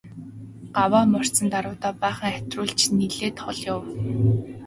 [0.75, 3.85] Гаваа мордсон даруйдаа баахан хатируулж нэлээд хол явав.